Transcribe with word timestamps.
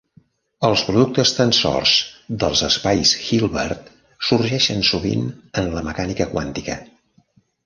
Els 0.67 0.83
productes 0.85 1.33
tensors 1.39 1.91
dels 2.43 2.63
espais 2.69 3.11
Hilbert 3.25 3.93
sorgeixen 4.31 4.83
sovint 4.91 5.29
en 5.63 5.71
la 5.77 5.85
mecànica 5.91 6.29
quàntica. 6.35 6.81